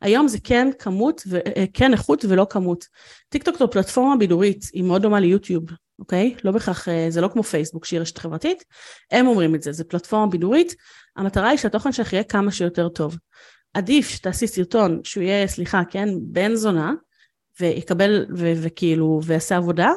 [0.01, 1.37] היום זה כן כמות, ו...
[1.57, 2.85] אה, כן איכות ולא כמות.
[3.29, 5.63] טיקטוק זו פלטפורמה בידורית, היא מאוד דומה ליוטיוב,
[5.99, 6.35] אוקיי?
[6.43, 8.63] לא בהכרח, אה, זה לא כמו פייסבוק שהיא רשת חברתית,
[9.11, 10.75] הם אומרים את זה, זה פלטפורמה בידורית,
[11.15, 13.17] המטרה היא שהתוכן שלך יהיה כמה שיותר טוב.
[13.73, 16.93] עדיף שתעשי סרטון שהוא יהיה, סליחה, כן, בן זונה,
[17.59, 19.91] ויקבל, ו- וכאילו, ויעשה עבודה,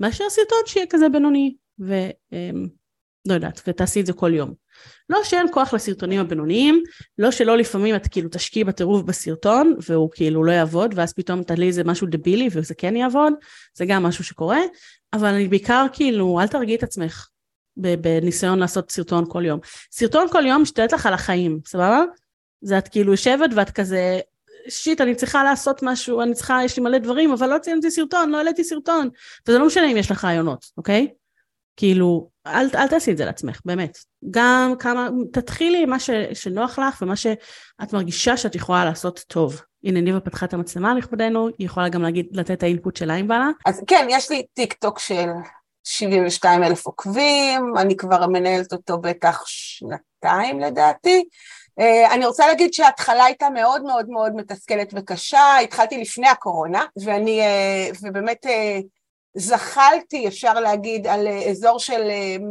[0.00, 1.96] מאשר סרטון שיהיה כזה בינוני, ולא
[2.32, 2.66] אמ,
[3.28, 4.54] יודעת, ותעשי את זה כל יום.
[5.10, 6.82] לא שאין כוח לסרטונים הבינוניים,
[7.18, 11.66] לא שלא לפעמים את כאילו תשקיעי בטירוף בסרטון והוא כאילו לא יעבוד ואז פתאום תעלי
[11.66, 13.32] איזה משהו דבילי וזה כן יעבוד,
[13.74, 14.60] זה גם משהו שקורה,
[15.12, 17.28] אבל אני בעיקר כאילו אל תרגיעי את עצמך
[17.76, 19.60] בניסיון לעשות סרטון כל יום.
[19.92, 22.02] סרטון כל יום משתלט לך על החיים, סבבה?
[22.60, 24.20] זה את כאילו יושבת ואת כזה
[24.68, 28.30] שיט, אני צריכה לעשות משהו, אני צריכה, יש לי מלא דברים, אבל לא ציינתי סרטון,
[28.30, 29.08] לא העליתי סרטון.
[29.48, 31.08] וזה לא משנה אם יש לך רעיונות, אוקיי?
[31.80, 33.98] כאילו, אל, אל תעשי את זה לעצמך, באמת.
[34.30, 39.60] גם כמה, תתחילי עם מה ש, שנוח לך ומה שאת מרגישה שאת יכולה לעשות טוב.
[39.84, 43.28] הנה ניבה פתחה את המצלמה לכבודנו, היא יכולה גם להגיד, לתת את האינפוט שלה אם
[43.28, 43.48] בא לה.
[43.66, 45.28] אז כן, יש לי טיק טוק של
[45.84, 51.24] 72 אלף עוקבים, אני כבר מנהלת אותו בטח שנתיים לדעתי.
[51.80, 57.40] Uh, אני רוצה להגיד שההתחלה הייתה מאוד מאוד מאוד מתסכלת וקשה, התחלתי לפני הקורונה, ואני,
[57.40, 58.82] uh, ובאמת uh,
[59.34, 62.42] זחלתי, אפשר להגיד, על uh, אזור של uh,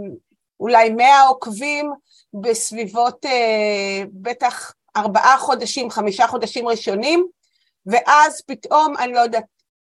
[0.59, 1.91] אולי 100 עוקבים
[2.33, 3.29] בסביבות uh,
[4.13, 7.27] בטח ארבעה חודשים, חמישה חודשים ראשונים,
[7.85, 9.43] ואז פתאום, אני לא יודעת,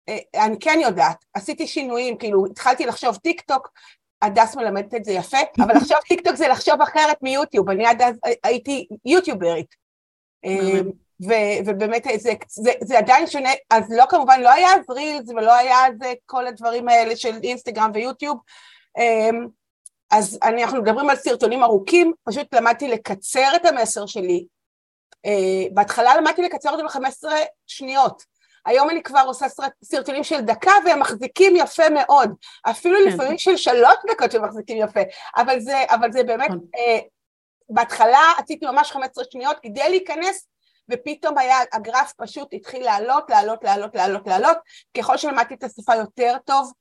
[0.10, 3.70] אה, אני כן יודעת, עשיתי שינויים, כאילו התחלתי לחשוב טיק טוק,
[4.22, 8.02] הדס מלמדת את זה יפה, אבל לחשוב טיק טוק זה לחשוב אחרת מיוטיוב, אני עד
[8.02, 9.76] אז הייתי יוטיוברית.
[11.24, 15.30] אה, ו- ובאמת זה, זה, זה עדיין שונה, אז לא כמובן, לא היה אז reels
[15.30, 15.94] ולא היה אז
[16.26, 18.38] כל הדברים האלה של אינסטגרם ויוטיוב,
[18.98, 19.30] אה,
[20.12, 24.46] אז אנחנו מדברים על סרטונים ארוכים, פשוט למדתי לקצר את המסר שלי.
[25.74, 27.28] בהתחלה למדתי לקצר אותו ב-15
[27.68, 28.24] שניות,
[28.66, 29.46] היום אני כבר עושה
[29.84, 32.32] סרטונים של דקה והם מחזיקים יפה מאוד,
[32.70, 33.14] אפילו כן.
[33.14, 35.00] לפעמים של שלוש דקות שהם מחזיקים יפה,
[35.38, 36.58] אבל זה, אבל זה באמת, כן.
[36.78, 37.00] אה,
[37.70, 40.48] בהתחלה עשיתי ממש 15 שניות כדי להיכנס
[40.92, 44.58] ופתאום היה, הגרף פשוט התחיל לעלות, לעלות, לעלות, לעלות, לעלות,
[44.98, 46.72] ככל שלמדתי את השפה יותר טוב.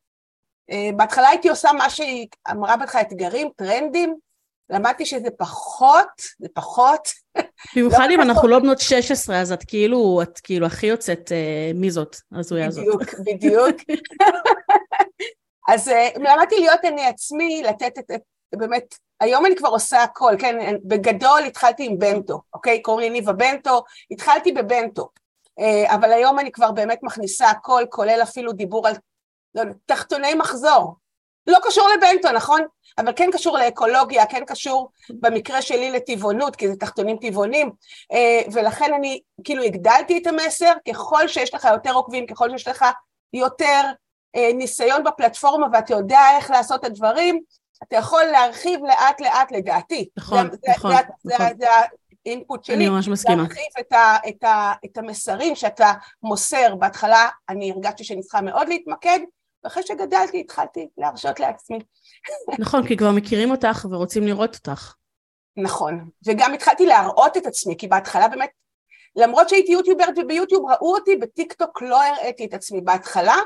[0.71, 4.15] אה, בהתחלה הייתי עושה מה שהיא אמרה בך, אתגרים, טרנדים,
[4.71, 7.09] למדתי שזה פחות, זה פחות.
[7.77, 11.91] במיוחד אם אנחנו לא בנות 16, אז את כאילו, את כאילו הכי יוצאת אה, מי
[11.91, 12.85] זאת, הזויה הזאת.
[12.85, 13.77] בדיוק, בדיוק.
[15.69, 18.11] אז אה, למדתי להיות אני עצמי, לתת את,
[18.57, 22.83] באמת, היום אני כבר עושה הכל, כן, בגדול התחלתי עם בנטו, אוקיי?
[22.83, 25.09] קוראים לי ניבה בנטו, התחלתי בבנטו,
[25.61, 28.95] אה, אבל היום אני כבר באמת מכניסה הכל, כולל אפילו דיבור על
[29.55, 30.97] לא, תחתוני מחזור,
[31.47, 32.61] לא קשור לבנטו, נכון?
[32.99, 37.71] אבל כן קשור לאקולוגיה, כן קשור במקרה שלי לטבעונות, כי זה תחתונים טבעונים,
[38.13, 42.85] אה, ולכן אני כאילו הגדלתי את המסר, ככל שיש לך יותר עוקבים, ככל שיש לך
[43.33, 43.81] יותר
[44.37, 47.41] אה, ניסיון בפלטפורמה ואתה יודע איך לעשות את הדברים,
[47.83, 50.09] אתה יכול להרחיב לאט לאט לדעתי.
[50.17, 51.47] נכון, זה, נכון, זה, נכון.
[51.49, 51.67] זה, זה
[52.27, 52.77] האינפוט שלי.
[52.77, 53.43] אני ממש מסכימה.
[53.43, 56.75] להרחיב את, ה, את, ה, את המסרים שאתה מוסר.
[56.75, 59.19] בהתחלה אני הרגשתי שאני צריכה מאוד להתמקד,
[59.65, 61.79] ואחרי שגדלתי התחלתי להרשות לעצמי.
[62.59, 64.95] נכון, כי כבר מכירים אותך ורוצים לראות אותך.
[65.57, 68.51] נכון, וגם התחלתי להראות את עצמי, כי בהתחלה באמת,
[69.17, 73.37] למרות שהייתי יוטיוברית וביוטיוב ראו אותי, בטיק טוק לא הראיתי את עצמי בהתחלה,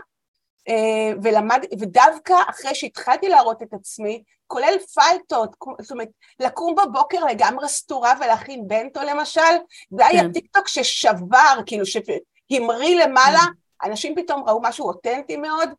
[1.23, 6.09] ולמד, ודווקא אחרי שהתחלתי להראות את עצמי, כולל פלטות, זאת אומרת,
[6.41, 9.41] לקום בבוקר לגמרי סתורה ולהכין בנטו למשל,
[9.91, 10.33] זה היה כן.
[10.33, 13.91] טיק טוק ששבר, כאילו שהמריא למעלה, כן.
[13.91, 15.71] אנשים פתאום ראו משהו אותנטי מאוד,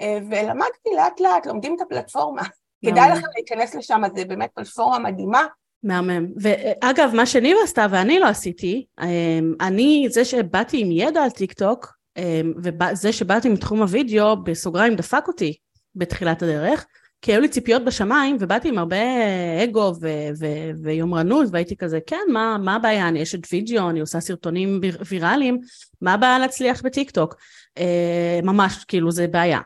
[0.00, 2.42] אה, ולמדתי לאט לאט, לומדים את הפלטפורמה.
[2.86, 5.46] כדאי לכם להיכנס לשם, זה באמת פלטפורמה מדהימה.
[5.82, 6.26] מהמם.
[6.40, 11.52] ואגב, מה שניבה עשתה ואני לא עשיתי, אה, אני, זה שבאתי עם ידע על טיק
[11.52, 11.97] טוק, אה,
[12.62, 15.56] וזה שבאתי מתחום הוידאו, בסוגריים דפק אותי
[15.94, 16.86] בתחילת הדרך,
[17.22, 18.96] כי היו לי ציפיות בשמיים, ובאתי עם הרבה
[19.64, 23.08] אגו ו- ו- ויומרנות, והייתי כזה, כן, מה, מה הבעיה?
[23.08, 25.60] אני אשת וידאו, אני עושה סרטונים ויראליים,
[26.00, 27.36] מה הבעיה להצליח בטיק טוק?
[28.42, 29.60] ממש, כאילו, זה בעיה.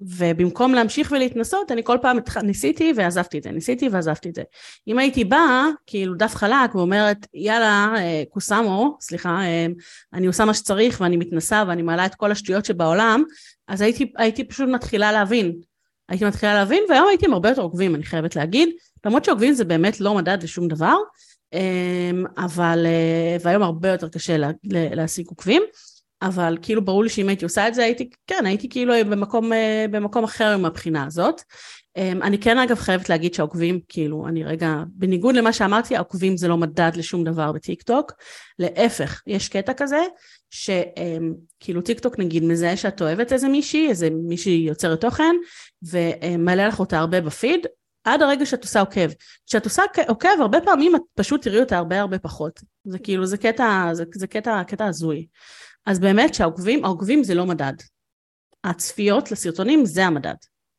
[0.00, 4.42] ובמקום להמשיך ולהתנסות, אני כל פעם ניסיתי ועזבתי את זה, ניסיתי ועזבתי את זה.
[4.88, 9.66] אם הייתי באה, כאילו דף חלק, ואומרת, יאללה, אה, קוסאמו, סליחה, אה,
[10.12, 13.24] אני עושה מה שצריך ואני מתנסה ואני מעלה את כל השטויות שבעולם,
[13.68, 15.52] אז הייתי, הייתי פשוט מתחילה להבין.
[16.08, 18.68] הייתי מתחילה להבין, והיום הייתי עם הרבה יותר עוקבים, אני חייבת להגיד.
[19.06, 20.96] למרות שעוקבים זה באמת לא מדד לשום דבר,
[21.54, 22.86] אה, אבל,
[23.40, 25.62] והיום הרבה יותר קשה לה, להשיג עוקבים.
[26.26, 29.86] אבל כאילו ברור לי שאם הייתי עושה את זה הייתי, כן, הייתי כאילו במקום, אה,
[29.90, 31.42] במקום אחר עם הבחינה הזאת.
[31.96, 36.48] אמ, אני כן אגב חייבת להגיד שהעוקבים, כאילו, אני רגע, בניגוד למה שאמרתי, העוקבים זה
[36.48, 38.12] לא מדד לשום דבר בטיק טוק.
[38.58, 40.02] להפך, יש קטע כזה,
[40.50, 45.34] שכאילו טיק טוק נגיד מזהה שאת אוהבת איזה מישהי, איזה מישהי יוצרת תוכן,
[45.82, 47.66] ומעלה לך אותה הרבה בפיד,
[48.04, 49.08] עד הרגע שאת עושה עוקב.
[49.46, 52.60] כשאת עושה עוקב, הרבה פעמים את פשוט תראי אותה הרבה הרבה פחות.
[52.84, 55.26] זה כאילו, זה קטע, זה, זה קטע, קטע הזוי.
[55.86, 57.72] אז באמת שהעוקבים, העוקבים זה לא מדד.
[58.64, 60.34] הצפיות לסרטונים זה המדד.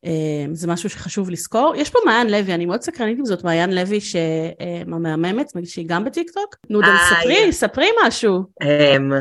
[0.05, 1.73] אה, זה משהו שחשוב לזכור.
[1.77, 6.55] יש פה מעיין לוי, אני מאוד סקרנית עם זאת, מעיין לוי שהמהממת, שהיא גם בטיקטוק.
[6.69, 8.43] נו, דל, ספרי, ספרי משהו.
[8.61, 9.11] אמ,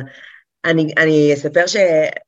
[0.65, 1.77] אני, אני אספר ש...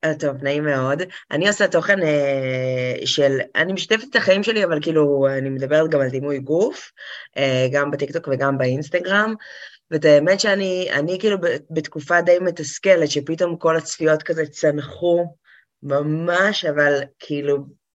[0.05, 1.03] אה, טוב, נעים מאוד.
[1.31, 3.39] אני עושה תוכן אה, של...
[3.57, 6.93] אני משתפת את החיים שלי, אבל כאילו, אני מדברת גם על דימוי גוף,
[7.37, 9.35] אה, גם בטיקטוק וגם באינסטגרם.
[9.91, 11.37] ואת האמת שאני אני כאילו
[11.71, 15.35] בתקופה די מתסכלת, שפתאום כל הצפיות כזה צנחו
[15.83, 17.57] ממש, אבל כאילו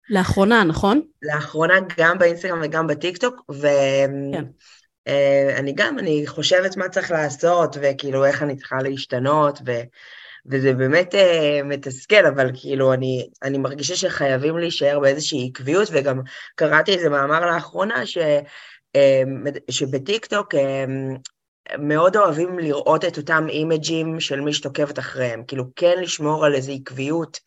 [0.10, 1.02] לאחרונה, נכון?
[1.21, 4.45] לאחרונה גם באינסטגרם וגם בטיקטוק, ואני כן.
[5.08, 9.71] אה, גם, אני חושבת מה צריך לעשות, וכאילו איך אני צריכה להשתנות, ו...
[10.45, 16.21] וזה באמת uh, מתסכל, אבל כאילו אני, אני מרגישה שחייבים להישאר באיזושהי עקביות, וגם
[16.56, 18.17] קראתי איזה מאמר לאחרונה ש,
[18.97, 20.58] uh, שבטיקטוק uh,
[21.77, 26.71] מאוד אוהבים לראות את אותם אימג'ים של מי שתוקפת אחריהם, כאילו כן לשמור על איזו
[26.71, 27.39] עקביות.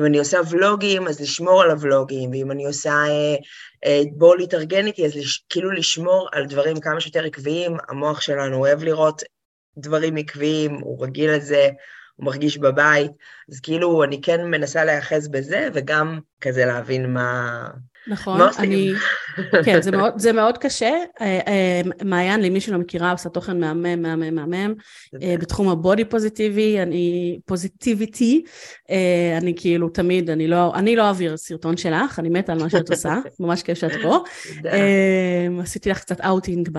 [0.00, 3.36] אם אני עושה ולוגים, אז לשמור על הוולוגים, ואם אני עושה אה,
[3.84, 7.76] אה, בואו להתארגן איתי, אז לש, כאילו לשמור על דברים כמה שיותר עקביים.
[7.88, 9.22] המוח שלנו אוהב לראות
[9.78, 11.68] דברים עקביים, הוא רגיל לזה,
[12.16, 13.10] הוא מרגיש בבית,
[13.52, 17.68] אז כאילו אני כן מנסה להיאחז בזה, וגם כזה להבין מה...
[18.06, 18.92] נכון, אני...
[19.64, 20.94] כן, זה מאוד, זה מאוד קשה.
[21.20, 24.74] אה, אה, מעיין, למי שלא מכירה, עושה תוכן מהמם, מהמם, מהמם.
[25.22, 28.44] אה, בתחום ה body positive, אני positivity,
[29.38, 32.90] אני כאילו תמיד, אני לא, אני לא אעביר סרטון שלך, אני מתה על מה שאת
[32.90, 34.24] עושה, ממש כיף שאת פה.
[35.62, 36.78] עשיתי לך קצת אאוטינג ב...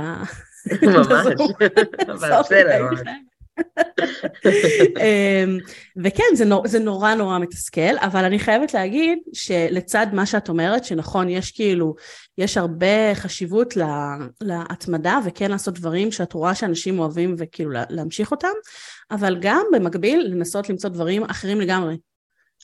[0.81, 1.07] ממש,
[2.11, 2.89] אבל בסדר.
[4.99, 5.57] אמ,
[6.03, 10.85] וכן, זה, נור, זה נורא נורא מתסכל, אבל אני חייבת להגיד שלצד מה שאת אומרת,
[10.85, 11.95] שנכון, יש כאילו,
[12.37, 18.47] יש הרבה חשיבות לה, להתמדה, וכן לעשות דברים שאת רואה שאנשים אוהבים וכאילו להמשיך אותם,
[19.11, 21.97] אבל גם במקביל לנסות למצוא דברים אחרים לגמרי.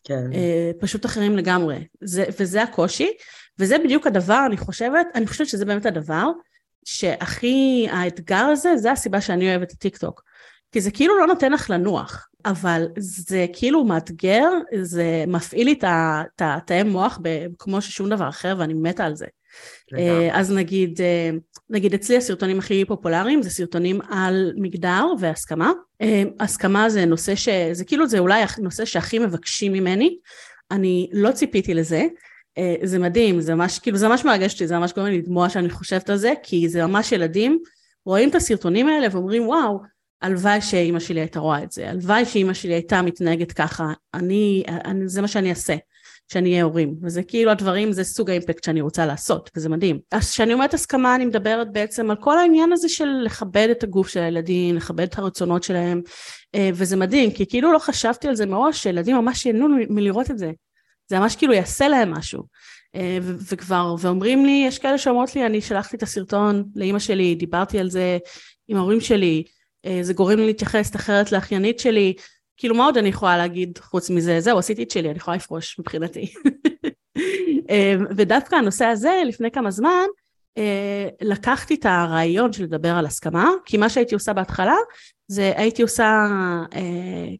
[0.03, 0.23] כן.
[0.31, 1.87] Uh, פשוט אחרים לגמרי.
[2.01, 3.11] זה, וזה הקושי,
[3.59, 6.31] וזה בדיוק הדבר, אני חושבת, אני חושבת שזה באמת הדבר,
[6.85, 10.23] שהכי, האתגר הזה, זה הסיבה שאני אוהבת את טיקטוק.
[10.75, 14.49] כי זה כאילו לא נותן לך לנוח, אבל זה כאילו מאתגר,
[14.81, 17.19] זה מפעיל לי את התאי מוח
[17.59, 19.25] כמו ששום דבר אחר ואני מתה על זה.
[19.97, 21.29] אה, אז נגיד, אה,
[21.69, 25.71] נגיד אצלי הסרטונים הכי פופולריים זה סרטונים על מגדר והסכמה.
[26.01, 27.49] אה, הסכמה זה נושא ש...
[27.71, 30.17] זה כאילו זה אולי הנושא שהכי מבקשים ממני.
[30.71, 32.05] אני לא ציפיתי לזה.
[32.83, 35.69] זה מדהים, זה ממש, כאילו זה ממש מרגש אותי, זה ממש גורם לי לדמוע שאני
[35.69, 37.59] חושבת על זה, כי זה ממש ילדים
[38.05, 42.53] רואים את הסרטונים האלה ואומרים וואו, הלוואי שאימא שלי הייתה רואה את זה, הלוואי שאימא
[42.53, 45.75] שלי הייתה מתנהגת ככה, אני, אני, זה מה שאני אעשה,
[46.31, 49.99] שאני אהיה הורים, וזה כאילו הדברים, זה סוג האימפקט שאני רוצה לעשות, וזה מדהים.
[50.11, 54.07] אז כשאני אומרת הסכמה, אני מדברת בעצם על כל העניין הזה של לכבד את הגוף
[54.07, 56.01] של הילדים, לכבד את הרצונות שלהם,
[56.55, 60.37] אה, וזה מדהים, כי כאילו לא חשבתי על זה מראש, שילדים ממש ייהנו מלראות את
[60.37, 60.51] זה.
[61.07, 62.43] זה ממש כאילו יעשה להם משהו.
[62.95, 67.79] אה, וכבר, ואומרים לי, יש כאלה שאומרות לי, אני שלחתי את הסרטון לאימא שלי, דיברתי
[67.79, 68.17] על זה
[68.67, 69.43] עם ההורים שלי,
[70.01, 72.13] זה גורם לי להתייחס אחרת לאחיינית שלי,
[72.57, 75.79] כאילו מה עוד אני יכולה להגיד חוץ מזה, זהו עשיתי את שלי, אני יכולה לפרוש
[75.79, 76.33] מבחינתי.
[77.69, 80.05] אה, ודווקא הנושא הזה, לפני כמה זמן,
[80.57, 84.75] אה, לקחתי את הרעיון של לדבר על הסכמה, כי מה שהייתי עושה בהתחלה,
[85.27, 86.27] זה הייתי עושה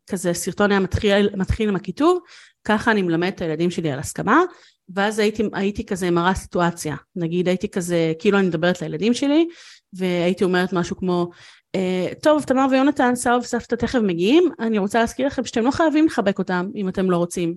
[0.08, 2.20] כזה סרטון היה מתחיל, מתחיל עם הכיתוב,
[2.64, 4.42] ככה אני מלמד את הילדים שלי על הסכמה,
[4.90, 9.48] ואז הייתי, הייתי כזה מראה סיטואציה, נגיד הייתי כזה, כאילו אני מדברת לילדים שלי,
[9.94, 11.30] והייתי אומרת משהו כמו,
[11.76, 16.06] Uh, טוב, תמר ויונתן, סבא וסבתא תכף מגיעים, אני רוצה להזכיר לכם שאתם לא חייבים
[16.06, 17.56] לחבק אותם אם אתם לא רוצים.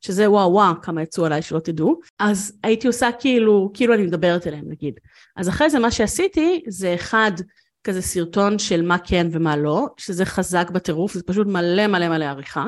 [0.00, 2.00] שזה וואו וואו כמה יצאו עליי שלא תדעו.
[2.18, 5.00] אז הייתי עושה כאילו, כאילו אני מדברת אליהם נגיד.
[5.36, 7.32] אז אחרי זה מה שעשיתי זה אחד
[7.84, 12.24] כזה סרטון של מה כן ומה לא, שזה חזק בטירוף, זה פשוט מלא מלא מלא
[12.24, 12.66] עריכה.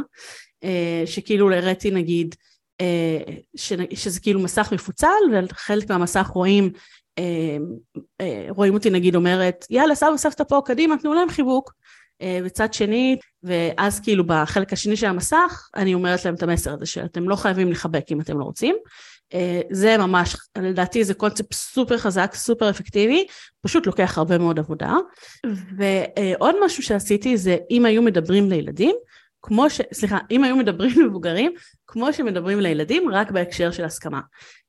[0.65, 2.35] Uh, שכאילו הראיתי נגיד,
[2.83, 7.02] uh, ש, שזה כאילו מסך מפוצל וחלק מהמסך רואים אה, אה,
[8.49, 11.73] רואים אותי נגיד אומרת, יאללה סבא וסבתא פה, קדימה, תנו להם חיבוק.
[12.23, 17.29] אה, שני, ואז כאילו בחלק השני של המסך, אני אומרת להם את המסר הזה שאתם
[17.29, 18.77] לא חייבים לחבק אם אתם לא רוצים.
[19.71, 23.27] זה ממש, לדעתי זה קונספט סופר חזק, סופר אפקטיבי,
[23.61, 24.95] פשוט לוקח הרבה מאוד עבודה.
[25.77, 28.97] ועוד משהו שעשיתי זה אם היו מדברים לילדים,
[29.43, 29.81] כמו ש...
[29.93, 31.53] סליחה, אם היו מדברים למבוגרים,
[31.87, 34.21] כמו שמדברים לילדים, רק בהקשר של הסכמה.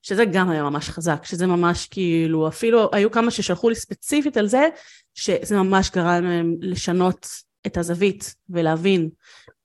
[0.02, 4.46] שזה גם היה ממש חזק, שזה ממש כאילו, אפילו היו כמה ששלחו לי ספציפית על
[4.46, 4.68] זה,
[5.14, 7.26] שזה ממש גרם להם לשנות
[7.66, 9.08] את הזווית ולהבין,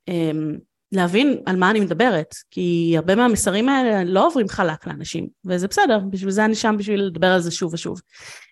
[0.07, 0.55] אמ,
[0.91, 5.99] להבין על מה אני מדברת, כי הרבה מהמסרים האלה לא עוברים חלק לאנשים, וזה בסדר,
[6.09, 8.01] בשביל זה אני שם בשביל לדבר על זה שוב ושוב.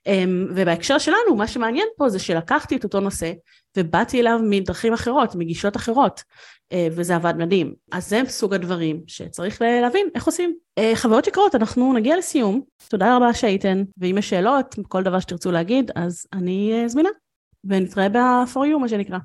[0.07, 3.31] אמ, ובהקשר שלנו, מה שמעניין פה זה שלקחתי את אותו נושא,
[3.77, 6.23] ובאתי אליו מדרכים אחרות, מגישות אחרות,
[6.71, 7.73] אה, וזה עבד מדהים.
[7.91, 10.55] אז זה סוג הדברים שצריך להבין איך עושים.
[10.77, 12.61] אה, חוויות יקרות, אנחנו נגיע לסיום.
[12.89, 17.09] תודה רבה שהייתן, ואם יש שאלות, כל דבר שתרצו להגיד, אז אני אה, זמינה.
[17.63, 19.17] ונתראה ב-for you, מה שנקרא.